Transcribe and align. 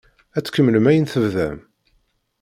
Ad 0.37 0.43
tkemmlem 0.45 0.89
ayen 0.89 1.05
tebdam? 1.07 1.57